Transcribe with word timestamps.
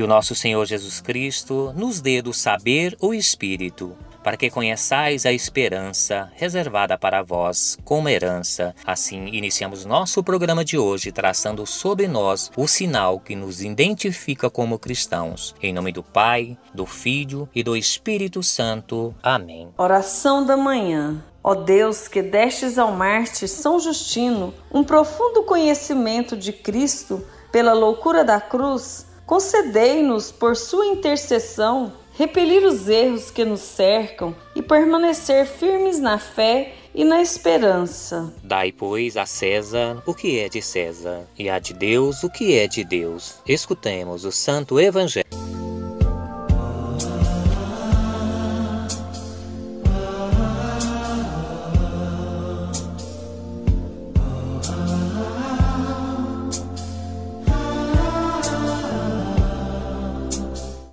Que 0.00 0.04
o 0.04 0.08
nosso 0.08 0.34
Senhor 0.34 0.64
Jesus 0.64 0.98
Cristo 0.98 1.74
nos 1.76 2.00
dê 2.00 2.22
do 2.22 2.32
saber 2.32 2.96
o 3.02 3.12
Espírito, 3.12 3.94
para 4.24 4.34
que 4.34 4.48
conheçais 4.48 5.26
a 5.26 5.32
esperança 5.32 6.32
reservada 6.36 6.96
para 6.96 7.22
vós 7.22 7.76
como 7.84 8.08
herança. 8.08 8.74
Assim, 8.82 9.26
iniciamos 9.26 9.84
nosso 9.84 10.24
programa 10.24 10.64
de 10.64 10.78
hoje 10.78 11.12
traçando 11.12 11.66
sobre 11.66 12.08
nós 12.08 12.50
o 12.56 12.66
sinal 12.66 13.20
que 13.20 13.36
nos 13.36 13.60
identifica 13.60 14.48
como 14.48 14.78
cristãos. 14.78 15.54
Em 15.62 15.70
nome 15.70 15.92
do 15.92 16.02
Pai, 16.02 16.56
do 16.72 16.86
Filho 16.86 17.46
e 17.54 17.62
do 17.62 17.76
Espírito 17.76 18.42
Santo. 18.42 19.14
Amém. 19.22 19.68
Oração 19.76 20.46
da 20.46 20.56
manhã. 20.56 21.22
Ó 21.44 21.54
Deus, 21.54 22.08
que 22.08 22.22
destes 22.22 22.78
ao 22.78 22.90
Marte 22.90 23.46
São 23.46 23.78
Justino 23.78 24.54
um 24.72 24.82
profundo 24.82 25.42
conhecimento 25.42 26.38
de 26.38 26.54
Cristo 26.54 27.22
pela 27.52 27.74
loucura 27.74 28.24
da 28.24 28.40
cruz, 28.40 29.09
Concedei-nos, 29.30 30.32
por 30.32 30.56
sua 30.56 30.86
intercessão, 30.86 31.92
repelir 32.18 32.66
os 32.66 32.88
erros 32.88 33.30
que 33.30 33.44
nos 33.44 33.60
cercam 33.60 34.34
e 34.56 34.60
permanecer 34.60 35.46
firmes 35.46 36.00
na 36.00 36.18
fé 36.18 36.74
e 36.92 37.04
na 37.04 37.22
esperança. 37.22 38.34
Dai, 38.42 38.72
pois, 38.72 39.16
a 39.16 39.26
César 39.26 40.02
o 40.04 40.12
que 40.14 40.40
é 40.40 40.48
de 40.48 40.60
César, 40.60 41.28
e 41.38 41.48
a 41.48 41.60
de 41.60 41.72
Deus 41.72 42.24
o 42.24 42.28
que 42.28 42.58
é 42.58 42.66
de 42.66 42.82
Deus. 42.82 43.36
Escutemos 43.46 44.24
o 44.24 44.32
Santo 44.32 44.80
Evangelho. 44.80 45.59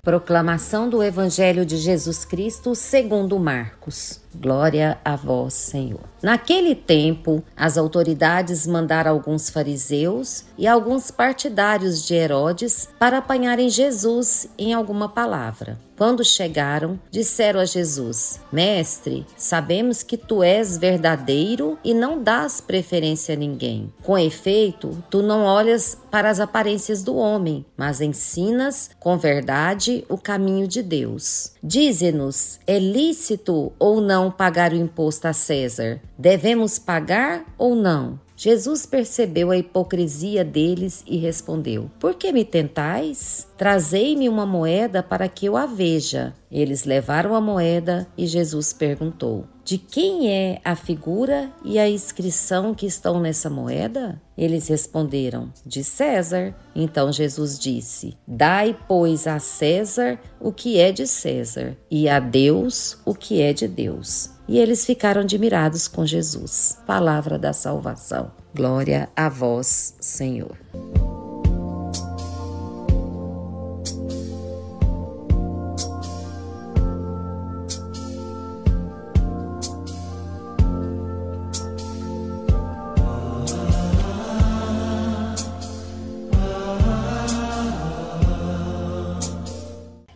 Proclamação 0.08 0.88
do 0.88 1.02
Evangelho 1.02 1.66
de 1.66 1.76
Jesus 1.76 2.24
Cristo 2.24 2.74
segundo 2.74 3.38
Marcos. 3.38 4.22
Glória 4.34 4.98
a 5.04 5.16
vós, 5.16 5.54
Senhor. 5.54 6.00
Naquele 6.22 6.74
tempo, 6.74 7.42
as 7.56 7.78
autoridades 7.78 8.66
mandaram 8.66 9.12
alguns 9.12 9.48
fariseus 9.50 10.44
e 10.56 10.66
alguns 10.66 11.10
partidários 11.10 12.04
de 12.04 12.14
Herodes 12.14 12.88
para 12.98 13.18
apanharem 13.18 13.70
Jesus 13.70 14.48
em 14.58 14.74
alguma 14.74 15.08
palavra. 15.08 15.78
Quando 15.96 16.24
chegaram, 16.24 16.98
disseram 17.10 17.58
a 17.58 17.64
Jesus: 17.64 18.40
Mestre, 18.52 19.26
sabemos 19.36 20.04
que 20.04 20.16
tu 20.16 20.44
és 20.44 20.78
verdadeiro 20.78 21.76
e 21.82 21.92
não 21.92 22.22
dás 22.22 22.60
preferência 22.60 23.34
a 23.34 23.36
ninguém. 23.36 23.92
Com 24.04 24.16
efeito, 24.16 25.02
tu 25.10 25.22
não 25.22 25.44
olhas 25.44 25.98
para 26.08 26.30
as 26.30 26.38
aparências 26.38 27.02
do 27.02 27.16
homem, 27.16 27.66
mas 27.76 28.00
ensinas 28.00 28.90
com 29.00 29.18
verdade 29.18 30.04
o 30.08 30.16
caminho 30.16 30.68
de 30.68 30.84
Deus. 30.84 31.52
Dize-nos: 31.60 32.60
é 32.64 32.78
lícito 32.78 33.72
ou 33.76 34.00
não 34.00 34.17
pagar 34.30 34.72
o 34.72 34.76
imposto 34.76 35.26
a 35.28 35.32
César? 35.32 36.00
Devemos 36.18 36.78
pagar 36.78 37.44
ou 37.56 37.74
não? 37.74 38.18
Jesus 38.36 38.86
percebeu 38.86 39.50
a 39.50 39.56
hipocrisia 39.56 40.44
deles 40.44 41.02
e 41.06 41.16
respondeu: 41.16 41.90
Por 41.98 42.14
que 42.14 42.32
me 42.32 42.44
tentais? 42.44 43.47
Trazei-me 43.58 44.28
uma 44.28 44.46
moeda 44.46 45.02
para 45.02 45.28
que 45.28 45.46
eu 45.46 45.56
a 45.56 45.66
veja. 45.66 46.32
Eles 46.48 46.84
levaram 46.84 47.34
a 47.34 47.40
moeda 47.40 48.06
e 48.16 48.24
Jesus 48.24 48.72
perguntou: 48.72 49.46
De 49.64 49.76
quem 49.76 50.30
é 50.32 50.60
a 50.64 50.76
figura 50.76 51.50
e 51.64 51.76
a 51.76 51.90
inscrição 51.90 52.72
que 52.72 52.86
estão 52.86 53.18
nessa 53.18 53.50
moeda? 53.50 54.22
Eles 54.36 54.68
responderam: 54.68 55.52
De 55.66 55.82
César. 55.82 56.54
Então 56.72 57.10
Jesus 57.10 57.58
disse: 57.58 58.16
Dai, 58.24 58.78
pois, 58.86 59.26
a 59.26 59.40
César 59.40 60.20
o 60.40 60.52
que 60.52 60.78
é 60.78 60.92
de 60.92 61.04
César, 61.04 61.76
e 61.90 62.08
a 62.08 62.20
Deus 62.20 62.98
o 63.04 63.12
que 63.12 63.42
é 63.42 63.52
de 63.52 63.66
Deus. 63.66 64.30
E 64.46 64.56
eles 64.56 64.86
ficaram 64.86 65.22
admirados 65.22 65.88
com 65.88 66.06
Jesus. 66.06 66.78
Palavra 66.86 67.36
da 67.36 67.52
salvação. 67.52 68.30
Glória 68.54 69.08
a 69.16 69.28
vós, 69.28 69.96
Senhor. 70.00 70.56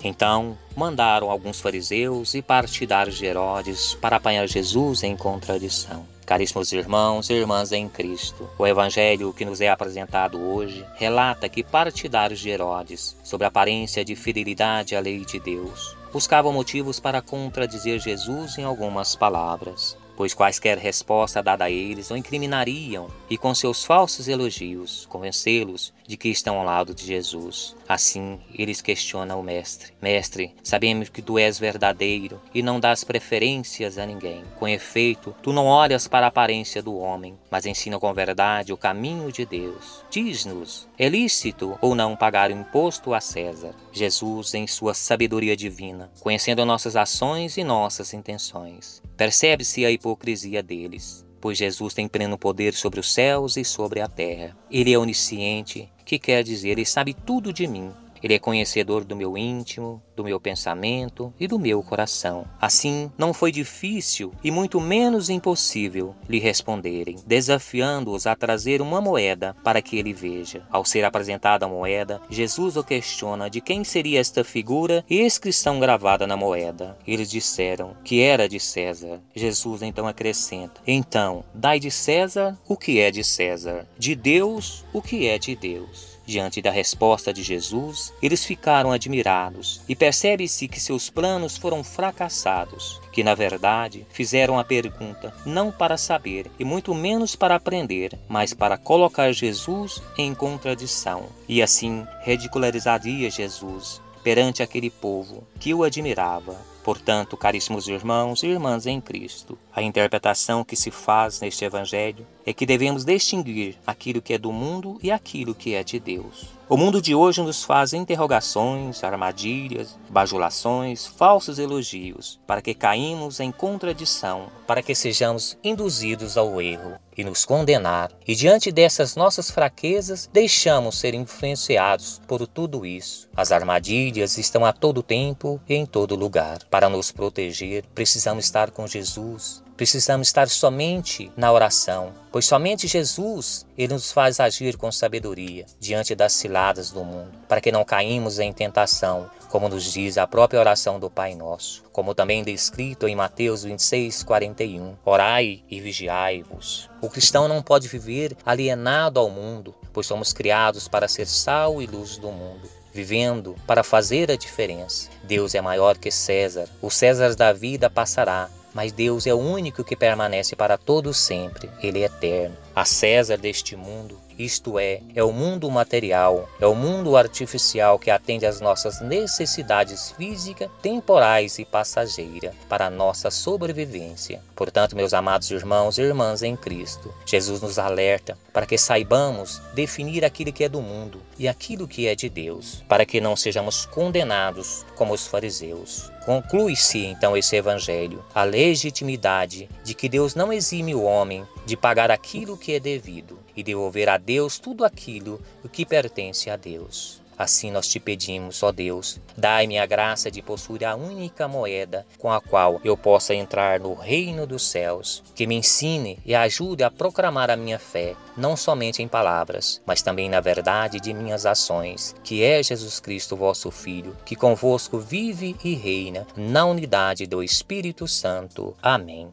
Então 0.04 0.58
mandaram 0.76 1.30
alguns 1.30 1.60
fariseus 1.60 2.34
e 2.34 2.42
partidários 2.42 3.16
de 3.16 3.26
Herodes 3.26 3.94
para 3.94 4.16
apanhar 4.16 4.46
Jesus 4.46 5.02
em 5.02 5.16
contradição. 5.16 6.06
Caríssimos 6.24 6.72
irmãos 6.72 7.28
e 7.28 7.34
irmãs 7.34 7.72
em 7.72 7.88
Cristo, 7.88 8.48
o 8.58 8.66
Evangelho 8.66 9.32
que 9.32 9.44
nos 9.44 9.60
é 9.60 9.68
apresentado 9.68 10.40
hoje 10.40 10.84
relata 10.94 11.48
que 11.48 11.62
partidários 11.62 12.40
de 12.40 12.48
Herodes, 12.48 13.16
sob 13.22 13.44
aparência 13.44 14.04
de 14.04 14.16
fidelidade 14.16 14.96
à 14.96 15.00
lei 15.00 15.24
de 15.24 15.38
Deus, 15.38 15.96
buscavam 16.12 16.52
motivos 16.52 17.00
para 17.00 17.20
contradizer 17.20 17.98
Jesus 17.98 18.56
em 18.56 18.64
algumas 18.64 19.16
palavras. 19.16 19.96
Pois 20.22 20.34
quaisquer 20.34 20.78
resposta 20.78 21.42
dada 21.42 21.64
a 21.64 21.70
eles 21.70 22.08
o 22.12 22.16
incriminariam 22.16 23.08
e 23.28 23.36
com 23.36 23.52
seus 23.52 23.84
falsos 23.84 24.28
elogios 24.28 25.04
convencê-los 25.06 25.92
de 26.06 26.16
que 26.16 26.28
estão 26.28 26.58
ao 26.58 26.64
lado 26.64 26.94
de 26.94 27.04
Jesus. 27.04 27.74
Assim, 27.88 28.38
eles 28.54 28.80
questionam 28.80 29.40
o 29.40 29.42
Mestre: 29.42 29.92
Mestre, 30.00 30.54
sabemos 30.62 31.08
que 31.08 31.20
tu 31.20 31.40
és 31.40 31.58
verdadeiro 31.58 32.40
e 32.54 32.62
não 32.62 32.78
dás 32.78 33.02
preferências 33.02 33.98
a 33.98 34.06
ninguém. 34.06 34.44
Com 34.60 34.68
efeito, 34.68 35.34
tu 35.42 35.52
não 35.52 35.66
olhas 35.66 36.06
para 36.06 36.26
a 36.26 36.28
aparência 36.28 36.80
do 36.80 36.96
homem, 36.96 37.36
mas 37.50 37.66
ensina 37.66 37.98
com 37.98 38.14
verdade 38.14 38.72
o 38.72 38.76
caminho 38.76 39.32
de 39.32 39.44
Deus. 39.44 40.04
Diz-nos: 40.08 40.88
é 40.96 41.08
lícito 41.08 41.76
ou 41.80 41.96
não 41.96 42.14
pagar 42.14 42.50
o 42.50 42.54
imposto 42.54 43.12
a 43.12 43.20
César? 43.20 43.74
Jesus, 43.90 44.54
em 44.54 44.68
sua 44.68 44.94
sabedoria 44.94 45.56
divina, 45.56 46.12
conhecendo 46.20 46.64
nossas 46.64 46.94
ações 46.94 47.56
e 47.56 47.64
nossas 47.64 48.14
intenções, 48.14 49.01
percebe-se 49.22 49.84
a 49.84 49.90
hipocrisia 49.92 50.60
deles 50.60 51.24
pois 51.40 51.58
Jesus 51.58 51.92
tem 51.92 52.06
pleno 52.06 52.38
poder 52.38 52.72
sobre 52.72 53.00
os 53.00 53.12
céus 53.12 53.56
e 53.56 53.64
sobre 53.64 54.00
a 54.00 54.06
terra. 54.06 54.56
Ele 54.70 54.92
é 54.92 54.96
onisciente, 54.96 55.92
que 56.06 56.16
quer 56.16 56.44
dizer, 56.44 56.68
ele 56.68 56.86
sabe 56.86 57.12
tudo 57.12 57.52
de 57.52 57.66
mim. 57.66 57.90
Ele 58.22 58.34
é 58.34 58.38
conhecedor 58.38 59.04
do 59.04 59.16
meu 59.16 59.36
íntimo, 59.36 60.02
do 60.14 60.24
meu 60.24 60.38
pensamento 60.38 61.32
e 61.38 61.46
do 61.46 61.58
meu 61.58 61.82
coração. 61.82 62.46
Assim, 62.60 63.10
não 63.18 63.32
foi 63.32 63.50
difícil 63.50 64.32
e 64.44 64.50
muito 64.50 64.80
menos 64.80 65.28
impossível 65.28 66.14
lhe 66.28 66.38
responderem, 66.38 67.16
desafiando-os 67.26 68.26
a 68.26 68.36
trazer 68.36 68.80
uma 68.80 69.00
moeda 69.00 69.56
para 69.64 69.82
que 69.82 69.98
ele 69.98 70.12
veja. 70.12 70.66
Ao 70.70 70.84
ser 70.84 71.04
apresentada 71.04 71.66
a 71.66 71.68
moeda, 71.68 72.20
Jesus 72.30 72.76
o 72.76 72.84
questiona 72.84 73.50
de 73.50 73.60
quem 73.60 73.84
seria 73.84 74.20
esta 74.20 74.44
figura 74.44 75.04
e 75.08 75.22
inscrição 75.22 75.80
gravada 75.80 76.26
na 76.26 76.36
moeda. 76.36 76.96
Eles 77.06 77.30
disseram 77.30 77.96
que 78.04 78.20
era 78.20 78.48
de 78.48 78.60
César. 78.60 79.20
Jesus 79.34 79.82
então 79.82 80.06
acrescenta: 80.06 80.80
Então, 80.86 81.44
dai 81.54 81.80
de 81.80 81.90
César 81.90 82.58
o 82.68 82.76
que 82.76 83.00
é 83.00 83.10
de 83.10 83.24
César, 83.24 83.86
de 83.98 84.14
Deus 84.14 84.84
o 84.92 85.00
que 85.00 85.26
é 85.26 85.38
de 85.38 85.56
Deus. 85.56 86.11
Diante 86.24 86.62
da 86.62 86.70
resposta 86.70 87.32
de 87.32 87.42
Jesus, 87.42 88.12
eles 88.22 88.44
ficaram 88.44 88.92
admirados 88.92 89.80
e 89.88 89.96
percebe-se 89.96 90.68
que 90.68 90.78
seus 90.80 91.10
planos 91.10 91.56
foram 91.56 91.82
fracassados, 91.82 93.00
que 93.12 93.24
na 93.24 93.34
verdade 93.34 94.06
fizeram 94.10 94.58
a 94.58 94.64
pergunta 94.64 95.34
não 95.44 95.72
para 95.72 95.96
saber 95.96 96.50
e 96.58 96.64
muito 96.64 96.94
menos 96.94 97.34
para 97.34 97.56
aprender, 97.56 98.18
mas 98.28 98.54
para 98.54 98.78
colocar 98.78 99.32
Jesus 99.32 100.00
em 100.16 100.34
contradição 100.34 101.26
e 101.48 101.60
assim 101.60 102.06
ridicularizaria 102.22 103.30
Jesus 103.30 104.00
perante 104.22 104.62
aquele 104.62 104.90
povo 104.90 105.42
que 105.58 105.74
o 105.74 105.82
admirava. 105.82 106.56
Portanto, 106.82 107.36
caríssimos 107.36 107.86
irmãos 107.86 108.42
e 108.42 108.48
irmãs 108.48 108.86
em 108.86 109.00
Cristo, 109.00 109.56
a 109.72 109.82
interpretação 109.82 110.64
que 110.64 110.74
se 110.74 110.90
faz 110.90 111.40
neste 111.40 111.64
Evangelho 111.64 112.26
é 112.44 112.52
que 112.52 112.66
devemos 112.66 113.04
distinguir 113.04 113.76
aquilo 113.86 114.20
que 114.20 114.34
é 114.34 114.38
do 114.38 114.52
mundo 114.52 114.98
e 115.02 115.10
aquilo 115.10 115.54
que 115.54 115.74
é 115.74 115.84
de 115.84 116.00
Deus. 116.00 116.48
O 116.68 116.76
mundo 116.76 117.02
de 117.02 117.14
hoje 117.14 117.42
nos 117.42 117.64
faz 117.64 117.92
interrogações, 117.92 119.04
armadilhas, 119.04 119.98
bajulações, 120.08 121.06
falsos 121.06 121.58
elogios, 121.58 122.40
para 122.46 122.62
que 122.62 122.72
caímos 122.72 123.40
em 123.40 123.52
contradição, 123.52 124.46
para 124.66 124.82
que 124.82 124.94
sejamos 124.94 125.58
induzidos 125.62 126.38
ao 126.38 126.62
erro 126.62 126.96
e 127.16 127.24
nos 127.24 127.44
condenar. 127.44 128.10
E 128.26 128.34
diante 128.34 128.72
dessas 128.72 129.16
nossas 129.16 129.50
fraquezas, 129.50 130.30
deixamos 130.32 130.98
ser 130.98 131.14
influenciados 131.14 132.22
por 132.26 132.46
tudo 132.46 132.86
isso. 132.86 133.28
As 133.36 133.52
armadilhas 133.52 134.38
estão 134.38 134.64
a 134.64 134.72
todo 134.72 135.02
tempo 135.02 135.60
e 135.68 135.74
em 135.74 135.84
todo 135.84 136.16
lugar. 136.16 136.60
Para 136.70 136.88
nos 136.88 137.12
proteger, 137.12 137.84
precisamos 137.94 138.44
estar 138.44 138.70
com 138.70 138.86
Jesus, 138.86 139.61
Precisamos 139.76 140.28
estar 140.28 140.48
somente 140.48 141.32
na 141.36 141.50
oração, 141.50 142.12
pois 142.30 142.44
somente 142.44 142.86
Jesus 142.86 143.66
ele 143.76 143.94
nos 143.94 144.12
faz 144.12 144.38
agir 144.38 144.76
com 144.76 144.92
sabedoria 144.92 145.66
diante 145.80 146.14
das 146.14 146.32
ciladas 146.32 146.90
do 146.90 147.02
mundo, 147.02 147.32
para 147.48 147.60
que 147.60 147.72
não 147.72 147.84
caímos 147.84 148.38
em 148.38 148.52
tentação, 148.52 149.30
como 149.48 149.68
nos 149.68 149.92
diz 149.92 150.18
a 150.18 150.26
própria 150.26 150.60
oração 150.60 151.00
do 151.00 151.10
Pai 151.10 151.34
Nosso, 151.34 151.82
como 151.92 152.14
também 152.14 152.44
descrito 152.44 153.08
em 153.08 153.16
Mateus 153.16 153.64
26, 153.64 154.22
41. 154.22 154.96
Orai 155.04 155.62
e 155.70 155.80
vigiai-vos. 155.80 156.88
O 157.00 157.08
cristão 157.08 157.48
não 157.48 157.62
pode 157.62 157.88
viver 157.88 158.36
alienado 158.44 159.18
ao 159.18 159.28
mundo, 159.28 159.74
pois 159.92 160.06
somos 160.06 160.32
criados 160.32 160.86
para 160.86 161.08
ser 161.08 161.26
sal 161.26 161.82
e 161.82 161.86
luz 161.86 162.16
do 162.18 162.30
mundo 162.30 162.82
vivendo 162.92 163.56
para 163.66 163.82
fazer 163.82 164.30
a 164.30 164.36
diferença. 164.36 165.08
Deus 165.24 165.54
é 165.54 165.60
maior 165.60 165.96
que 165.96 166.10
César. 166.10 166.68
O 166.80 166.90
César 166.90 167.34
da 167.34 167.52
vida 167.52 167.88
passará, 167.88 168.50
mas 168.74 168.92
Deus 168.92 169.26
é 169.26 169.34
o 169.34 169.38
único 169.38 169.84
que 169.84 169.96
permanece 169.96 170.56
para 170.56 170.78
todo 170.78 171.12
sempre, 171.12 171.70
ele 171.82 172.02
é 172.02 172.06
eterno. 172.06 172.56
A 172.74 172.86
César 172.86 173.36
deste 173.36 173.76
mundo, 173.76 174.18
isto 174.38 174.78
é, 174.78 175.02
é 175.14 175.22
o 175.22 175.30
mundo 175.30 175.70
material, 175.70 176.48
é 176.58 176.66
o 176.66 176.74
mundo 176.74 177.18
artificial 177.18 177.98
que 177.98 178.10
atende 178.10 178.46
às 178.46 178.62
nossas 178.62 178.98
necessidades 179.02 180.12
físicas, 180.12 180.70
temporais 180.80 181.58
e 181.58 181.66
passageiras 181.66 182.54
para 182.70 182.86
a 182.86 182.90
nossa 182.90 183.30
sobrevivência. 183.30 184.40
Portanto, 184.56 184.96
meus 184.96 185.12
amados 185.12 185.50
irmãos 185.50 185.98
e 185.98 186.02
irmãs 186.02 186.42
em 186.42 186.56
Cristo, 186.56 187.12
Jesus 187.26 187.60
nos 187.60 187.78
alerta 187.78 188.38
para 188.54 188.64
que 188.64 188.78
saibamos 188.78 189.60
definir 189.74 190.24
aquilo 190.24 190.52
que 190.52 190.64
é 190.64 190.68
do 190.68 190.80
mundo 190.80 191.20
e 191.38 191.46
aquilo 191.46 191.86
que 191.86 192.06
é 192.06 192.14
de 192.14 192.28
Deus, 192.28 192.82
para 192.88 193.04
que 193.04 193.20
não 193.20 193.36
sejamos 193.36 193.84
condenados 193.84 194.86
como 194.96 195.12
os 195.12 195.26
fariseus. 195.26 196.10
Conclui-se 196.24 197.04
então 197.04 197.36
esse 197.36 197.56
evangelho, 197.56 198.24
a 198.32 198.44
legitimidade 198.44 199.68
de 199.82 199.92
que 199.92 200.08
Deus 200.08 200.36
não 200.36 200.52
exime 200.52 200.94
o 200.94 201.02
homem 201.02 201.44
de 201.66 201.76
pagar 201.76 202.12
aquilo 202.12 202.56
que 202.62 202.74
é 202.74 202.80
devido 202.80 203.40
e 203.56 203.62
devolver 203.62 204.08
a 204.08 204.16
Deus 204.16 204.60
tudo 204.60 204.84
aquilo 204.84 205.42
que 205.72 205.84
pertence 205.84 206.48
a 206.48 206.54
Deus. 206.54 207.20
Assim 207.36 207.72
nós 207.72 207.88
te 207.88 207.98
pedimos, 207.98 208.62
ó 208.62 208.70
Deus, 208.70 209.18
dai-me 209.36 209.76
a 209.76 209.84
graça 209.84 210.30
de 210.30 210.40
possuir 210.40 210.84
a 210.84 210.94
única 210.94 211.48
moeda 211.48 212.06
com 212.18 212.30
a 212.30 212.40
qual 212.40 212.80
eu 212.84 212.96
possa 212.96 213.34
entrar 213.34 213.80
no 213.80 213.94
reino 213.94 214.46
dos 214.46 214.62
céus, 214.62 215.24
que 215.34 215.44
me 215.44 215.56
ensine 215.56 216.20
e 216.24 216.36
ajude 216.36 216.84
a 216.84 216.90
proclamar 216.90 217.50
a 217.50 217.56
minha 217.56 217.80
fé, 217.80 218.14
não 218.36 218.56
somente 218.56 219.02
em 219.02 219.08
palavras, 219.08 219.82
mas 219.84 220.02
também 220.02 220.28
na 220.28 220.40
verdade 220.40 221.00
de 221.00 221.12
minhas 221.12 221.44
ações, 221.44 222.14
que 222.22 222.44
é 222.44 222.62
Jesus 222.62 223.00
Cristo, 223.00 223.34
vosso 223.34 223.72
Filho, 223.72 224.16
que 224.24 224.36
convosco 224.36 225.00
vive 225.00 225.56
e 225.64 225.74
reina 225.74 226.24
na 226.36 226.64
unidade 226.64 227.26
do 227.26 227.42
Espírito 227.42 228.06
Santo. 228.06 228.76
Amém. 228.80 229.32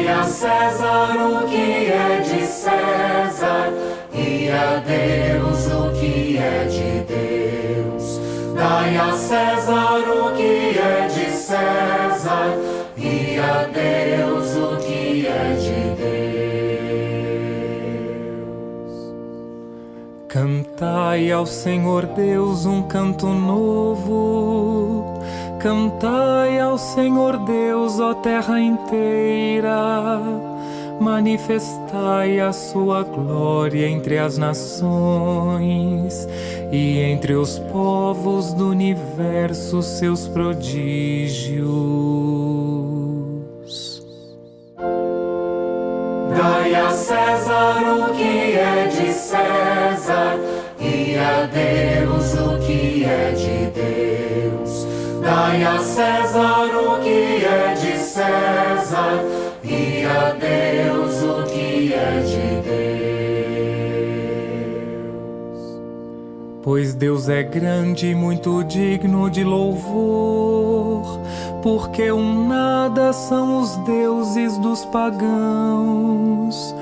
Dai 0.00 0.08
a 0.08 0.24
César 0.24 1.14
o 1.14 1.46
que 1.46 1.92
é 1.92 2.20
de 2.20 2.46
César 2.46 3.70
e 4.14 4.48
a 4.48 4.76
Deus 4.78 5.66
o 5.66 5.92
que 5.92 6.38
é 6.38 6.64
de 6.64 7.04
Deus. 7.04 8.18
Dai 8.54 8.96
a 8.96 9.12
César 9.12 9.98
o 9.98 10.34
que 10.34 10.78
é 10.78 11.06
de 11.06 11.30
César 11.30 12.56
e 12.96 13.38
a 13.38 13.64
Deus 13.64 14.56
o 14.56 14.78
que 14.78 15.26
é 15.26 15.52
de 15.60 15.90
Deus. 18.80 18.94
Cantai 20.28 21.30
ao 21.30 21.44
Senhor 21.44 22.06
Deus 22.06 22.64
um 22.64 22.84
canto 22.84 23.26
novo 23.26 25.19
Cantai 25.60 26.58
ao 26.58 26.78
Senhor 26.78 27.36
Deus, 27.36 28.00
ó 28.00 28.14
terra 28.14 28.58
inteira, 28.58 30.18
manifestai 30.98 32.40
a 32.40 32.50
sua 32.50 33.02
glória 33.02 33.86
entre 33.86 34.16
as 34.16 34.38
nações 34.38 36.26
e 36.72 37.00
entre 37.00 37.34
os 37.34 37.58
povos 37.58 38.54
do 38.54 38.70
universo 38.70 39.82
seus 39.82 40.26
prodígios. 40.28 41.60
Dai 46.38 46.74
a 46.74 46.90
César 46.90 47.82
o 48.08 48.14
que 48.14 48.54
é 48.54 48.86
de 48.86 49.12
César 49.12 50.38
e 50.80 51.18
a 51.18 51.44
Deus 51.44 52.32
o 52.32 52.58
que 52.66 53.04
é 53.04 53.32
de. 53.32 53.49
Dai 55.50 55.64
a 55.64 55.78
César 55.80 56.70
o 56.76 57.00
que 57.00 57.44
é 57.44 57.74
de 57.74 57.98
César 57.98 59.20
e 59.64 60.04
a 60.04 60.30
Deus 60.30 61.24
o 61.24 61.42
que 61.42 61.92
é 61.92 62.20
de 62.20 62.60
Deus. 62.68 63.98
Pois 66.62 66.94
Deus 66.94 67.28
é 67.28 67.42
grande 67.42 68.06
e 68.06 68.14
muito 68.14 68.62
digno 68.62 69.28
de 69.28 69.42
louvor, 69.42 71.18
porque 71.64 72.12
um 72.12 72.46
nada 72.46 73.12
são 73.12 73.60
os 73.60 73.74
deuses 73.78 74.56
dos 74.58 74.84
pagãos 74.84 76.72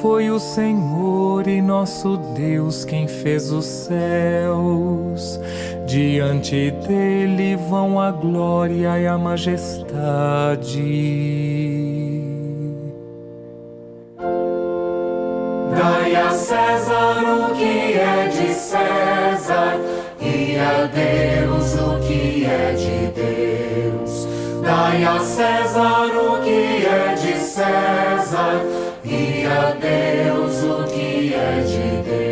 Foi 0.00 0.30
o 0.30 0.40
Senhor 0.40 1.46
e 1.46 1.60
nosso 1.60 2.16
Deus 2.34 2.86
quem 2.86 3.06
fez 3.06 3.52
os 3.52 3.66
céus. 3.66 5.38
Diante 5.86 6.70
dele 6.70 7.56
vão 7.56 8.00
a 8.00 8.10
glória 8.10 8.98
e 8.98 9.06
a 9.06 9.18
majestade. 9.18 9.92
Dai 15.76 16.16
a 16.16 16.30
César 16.30 17.22
o 17.22 17.54
que 17.54 17.92
é 17.98 18.28
de 18.28 18.54
César 18.54 19.78
e 20.20 20.56
a 20.58 20.86
Deus 20.86 21.74
o 21.74 22.00
que 22.00 22.46
é 22.46 22.72
de 22.72 23.12
Deus. 23.12 24.26
Dai 24.62 25.04
a 25.04 25.18
César 25.20 26.06
o 26.06 26.42
que 26.42 26.86
é 26.86 27.14
de 27.14 27.38
César 27.38 28.60
e 29.04 29.44
a 29.46 29.72
Deus 29.72 30.62
o 30.64 30.84
que 30.84 31.34
é 31.34 31.60
de 31.60 32.02
Deus. 32.08 32.23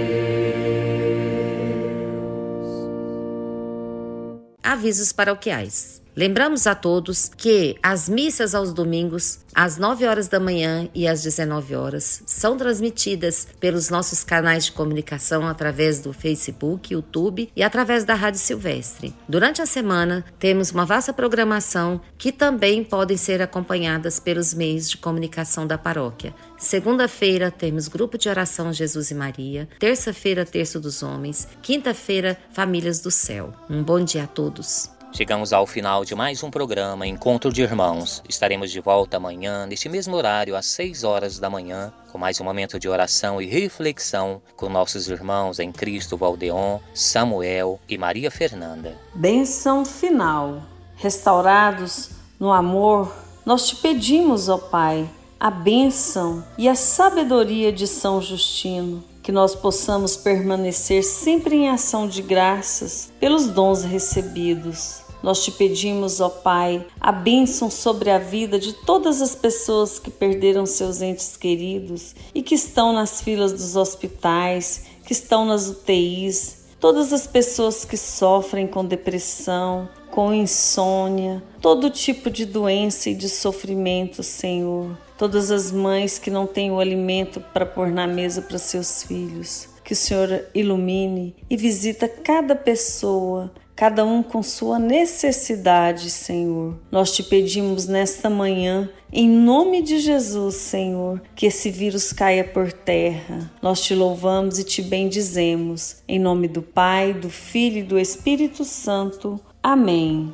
Avisos 4.73 5.13
paroquiais. 5.13 6.02
Lembramos 6.15 6.67
a 6.67 6.75
todos 6.75 7.31
que 7.35 7.75
as 7.83 8.07
missas 8.07 8.55
aos 8.55 8.75
domingos, 8.75 9.39
às 9.55 9.79
9 9.79 10.07
horas 10.07 10.29
da 10.29 10.39
manhã 10.39 10.87
e 10.95 11.09
às 11.09 11.23
19 11.23 11.75
horas, 11.75 12.23
são 12.27 12.55
transmitidas 12.55 13.49
pelos 13.59 13.89
nossos 13.89 14.23
canais 14.23 14.67
de 14.67 14.73
comunicação 14.73 15.47
através 15.47 16.01
do 16.01 16.13
Facebook, 16.13 16.93
YouTube 16.93 17.51
e 17.57 17.63
através 17.63 18.05
da 18.05 18.15
Rádio 18.15 18.41
Silvestre. 18.41 19.15
Durante 19.27 19.63
a 19.63 19.67
semana, 19.67 20.23
temos 20.39 20.71
uma 20.71 20.85
vasta 20.85 21.15
programação 21.15 21.99
que 22.19 22.31
também 22.31 22.85
podem 22.85 23.17
ser 23.17 23.41
acompanhadas 23.41 24.21
pelos 24.21 24.53
meios 24.53 24.91
de 24.91 24.99
comunicação 24.99 25.67
da 25.67 25.79
paróquia. 25.79 26.35
Segunda-feira, 26.59 27.51
temos 27.51 27.89
grupo 27.89 28.19
de 28.19 28.29
oração 28.29 28.71
Jesus 28.71 29.11
e 29.11 29.15
Maria. 29.15 29.67
Terça-feira, 29.79 30.45
Terço 30.45 30.79
dos 30.79 31.03
Homens. 31.03 31.49
Quinta-feira, 31.63 32.39
Famílias 32.53 33.01
do 33.01 33.11
Céu. 33.11 33.55
Um 33.69 33.83
bom 33.83 34.05
dia 34.05 34.25
a 34.25 34.27
todos. 34.27 34.92
Chegamos 35.15 35.53
ao 35.53 35.67
final 35.67 36.07
de 36.07 36.15
mais 36.15 36.43
um 36.43 36.51
programa 36.51 37.07
Encontro 37.07 37.53
de 37.53 37.61
Irmãos. 37.61 38.23
Estaremos 38.27 38.73
de 38.73 38.81
volta 38.81 39.19
amanhã, 39.19 39.67
neste 39.67 39.87
mesmo 39.87 40.17
horário, 40.17 40.57
às 40.57 40.65
6 40.65 41.05
horas 41.05 41.39
da 41.39 41.51
manhã, 41.51 41.93
com 42.11 42.17
mais 42.17 42.41
um 42.41 42.45
momento 42.45 42.79
de 42.79 42.89
oração 42.89 43.41
e 43.41 43.45
reflexão 43.45 44.41
com 44.57 44.71
nossos 44.71 45.09
irmãos 45.11 45.59
em 45.59 45.71
Cristo 45.71 46.17
Valdeon, 46.17 46.79
Samuel 46.95 47.79
e 47.87 47.99
Maria 47.99 48.31
Fernanda. 48.31 48.99
Benção 49.15 49.85
final. 49.85 50.63
Restaurados 50.97 52.13
no 52.41 52.51
amor, 52.51 53.15
nós 53.45 53.69
te 53.69 53.77
pedimos, 53.77 54.49
ó 54.49 54.57
Pai, 54.57 55.07
a 55.39 55.51
bênção 55.51 56.43
e 56.57 56.71
a 56.71 56.75
sabedoria 56.75 57.71
de 57.71 57.87
São 57.87 58.23
Justino 58.23 59.05
que 59.23 59.31
nós 59.31 59.55
possamos 59.55 60.17
permanecer 60.17 61.05
sempre 61.05 61.55
em 61.55 61.69
ação 61.69 62.09
de 62.09 62.21
graças 62.21 63.13
pelos 63.21 63.47
dons 63.47 63.85
recebidos. 63.85 65.02
Nós 65.23 65.45
te 65.45 65.53
pedimos, 65.53 66.21
ó 66.21 66.29
Pai, 66.29 66.85
a 67.01 67.13
bênção 67.13 67.71
sobre 67.71 68.11
a 68.11 68.19
vida 68.19 68.59
de 68.59 68.73
todas 68.73 69.23
as 69.23 69.35
pessoas 69.35 69.99
que 69.99 70.11
perderam 70.11 70.67
seus 70.67 71.01
entes 71.01 71.37
queridos 71.37 72.15
e 72.35 72.43
que 72.43 72.57
estão 72.57 72.93
nas 72.93 73.23
filas 73.23 73.53
dos 73.53 73.77
hospitais, 73.77 74.87
que 75.07 75.13
estão 75.13 75.45
nas 75.45 75.69
UTIs, 75.69 76.63
todas 76.81 77.13
as 77.13 77.27
pessoas 77.27 77.85
que 77.85 77.97
sofrem 77.97 78.67
com 78.67 78.85
depressão, 78.85 79.89
com 80.11 80.35
insônia, 80.35 81.43
todo 81.61 81.89
tipo 81.89 82.29
de 82.29 82.45
doença 82.45 83.09
e 83.09 83.15
de 83.15 83.29
sofrimento, 83.29 84.23
Senhor. 84.23 84.99
Todas 85.17 85.53
as 85.53 85.71
mães 85.71 86.19
que 86.19 86.31
não 86.31 86.47
têm 86.47 86.73
o 86.73 86.81
alimento 86.81 87.41
para 87.41 87.65
pôr 87.65 87.89
na 87.89 88.09
mesa 88.09 88.43
para 88.43 88.59
seus 88.59 89.05
filhos. 89.05 89.69
Que 89.85 89.95
o 89.95 89.97
Senhor 89.97 90.45
ilumine 90.55 91.35
e 91.49 91.57
visita 91.57 92.09
cada 92.09 92.55
pessoa 92.55 93.53
cada 93.75 94.05
um 94.05 94.23
com 94.23 94.43
sua 94.43 94.79
necessidade, 94.79 96.11
Senhor. 96.11 96.77
Nós 96.91 97.13
te 97.13 97.23
pedimos 97.23 97.87
nesta 97.87 98.29
manhã, 98.29 98.89
em 99.13 99.29
nome 99.29 99.83
de 99.83 99.99
Jesus, 99.99 100.57
Senhor, 100.57 101.21
que 101.35 101.47
esse 101.47 101.71
vírus 101.71 102.13
caia 102.13 102.45
por 102.45 102.73
terra. 102.73 103.51
Nós 103.61 103.83
te 103.83 103.95
louvamos 103.95 104.59
e 104.59 104.65
te 104.65 104.83
bendizemos. 104.83 105.97
Em 106.09 106.19
nome 106.19 106.49
do 106.49 106.63
Pai, 106.63 107.13
do 107.13 107.29
Filho 107.29 107.79
e 107.79 107.83
do 107.83 107.99
Espírito 107.99 108.65
Santo. 108.65 109.41
Amém. 109.63 110.33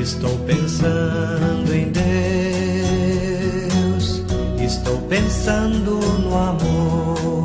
Estou 0.00 0.38
pensando 0.46 1.74
em 1.74 1.92
Deus, 1.92 2.02
estou 4.58 4.96
pensando 5.02 6.00
no 6.20 6.34
amor, 6.36 7.44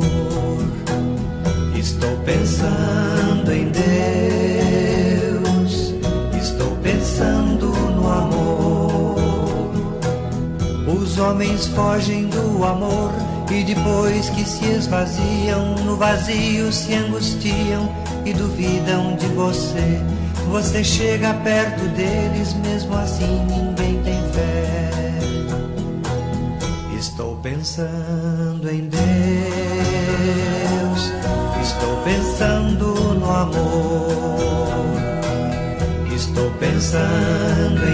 estou 1.76 2.16
pensando 2.24 3.23
Os 10.96 11.18
homens 11.18 11.66
fogem 11.68 12.26
do 12.26 12.64
amor 12.64 13.12
e 13.50 13.64
depois 13.64 14.30
que 14.30 14.44
se 14.44 14.64
esvaziam, 14.64 15.74
no 15.84 15.96
vazio 15.96 16.72
se 16.72 16.94
angustiam 16.94 17.88
e 18.24 18.32
duvidam 18.32 19.16
de 19.16 19.26
você. 19.28 20.00
Você 20.48 20.84
chega 20.84 21.34
perto 21.34 21.84
deles, 21.88 22.54
mesmo 22.54 22.96
assim 22.96 23.44
ninguém 23.46 24.02
tem 24.02 24.22
fé. 24.32 24.90
Estou 26.96 27.36
pensando 27.36 28.70
em 28.70 28.88
Deus, 28.88 29.02
estou 31.62 31.96
pensando 32.04 32.94
no 33.14 33.30
amor, 33.30 34.36
estou 36.14 36.50
pensando 36.52 37.88
em 37.88 37.93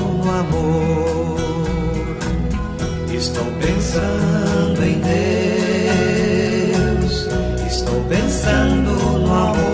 pensando 3.91 4.83
em 4.85 5.01
Deus, 7.01 7.27
estou 7.67 8.01
pensando 8.05 8.91
no 9.19 9.33
amor 9.33 9.71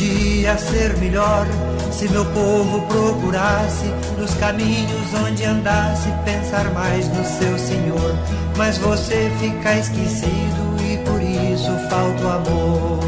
podia 0.00 0.56
ser 0.56 0.96
melhor 0.96 1.46
se 1.92 2.08
meu 2.08 2.24
povo 2.26 2.80
procurasse 2.86 3.86
nos 4.18 4.32
caminhos 4.34 5.14
onde 5.26 5.44
andasse 5.44 6.08
pensar 6.24 6.72
mais 6.72 7.06
no 7.08 7.22
seu 7.24 7.58
Senhor. 7.58 8.16
Mas 8.56 8.78
você 8.78 9.30
fica 9.38 9.74
esquecido 9.74 10.76
e 10.82 10.96
por 11.04 11.20
isso 11.20 11.70
falta 11.90 12.24
o 12.24 12.30
amor. 12.30 13.00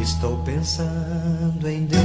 Estou 0.00 0.36
pensando 0.44 1.68
em 1.68 1.86
Deus, 1.86 2.04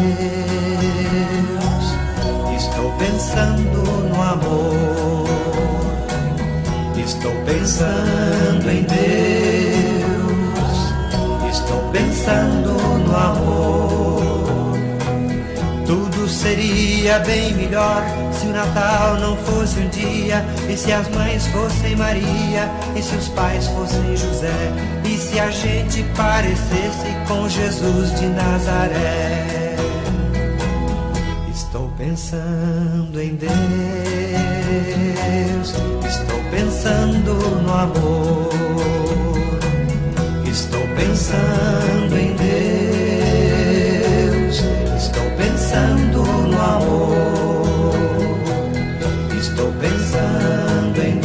estou 2.79 2.91
pensando 2.93 3.83
no 4.07 4.21
amor, 4.21 5.27
estou 6.95 7.31
pensando 7.45 8.71
em 8.71 8.83
Deus 8.83 10.09
pensando 11.91 12.73
no 13.07 13.15
amor. 13.15 14.77
Tudo 15.85 16.27
seria 16.29 17.19
bem 17.19 17.53
melhor 17.55 18.03
se 18.31 18.45
o 18.45 18.51
Natal 18.51 19.15
não 19.15 19.35
fosse 19.37 19.79
um 19.79 19.89
dia, 19.89 20.45
e 20.69 20.77
se 20.77 20.93
as 20.93 21.09
mães 21.09 21.47
fossem 21.47 21.95
Maria, 21.95 22.69
e 22.95 23.01
se 23.01 23.15
os 23.15 23.27
pais 23.29 23.67
fossem 23.67 24.15
José, 24.15 24.71
e 25.03 25.17
se 25.17 25.39
a 25.39 25.49
gente 25.49 26.03
parecesse 26.15 27.07
com 27.27 27.49
Jesus 27.49 28.19
de 28.19 28.27
Nazaré. 28.27 29.58
Estou 31.69 31.87
pensando 31.95 33.21
em 33.21 33.35
Deus, 33.35 33.51
estou 36.03 36.39
pensando 36.49 37.35
no 37.61 37.71
amor. 37.71 38.49
Estou 40.47 40.81
pensando 40.95 42.17
em 42.17 42.35
Deus, 43.85 44.63
estou 44.97 45.29
pensando 45.37 46.23
no 46.47 46.59
amor, 46.59 47.93
estou 49.39 49.71
pensando 49.73 50.99
em 51.03 51.19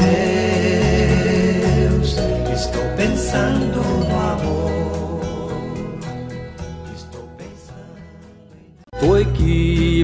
Deus, 1.89 2.19
estou 2.53 2.85
pensando 2.99 3.83
no 3.83 4.15
amor. 4.15 4.74